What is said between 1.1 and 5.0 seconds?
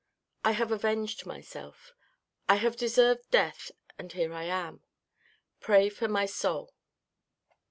myself. I have deserved death, and here I am.